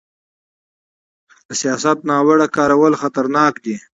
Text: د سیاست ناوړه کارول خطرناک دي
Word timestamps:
د 1.47 1.49
سیاست 1.61 1.97
ناوړه 2.09 2.47
کارول 2.57 2.93
خطرناک 3.01 3.53
دي 3.65 3.75